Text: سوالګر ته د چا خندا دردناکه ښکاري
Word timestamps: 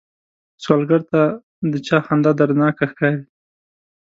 سوالګر 0.63 1.01
ته 1.11 1.21
د 1.71 1.73
چا 1.87 1.97
خندا 2.05 2.31
دردناکه 2.39 2.85
ښکاري 2.91 3.21